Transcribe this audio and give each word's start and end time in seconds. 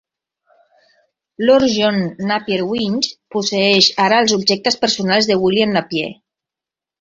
Lord 1.49 1.67
John 1.73 1.99
Napier-Winch 2.31 3.11
posseeix 3.35 3.91
ara 4.07 4.23
els 4.23 4.35
objectes 4.39 4.79
personals 4.87 5.31
de 5.33 5.39
William 5.45 5.77
Napier. 5.79 6.11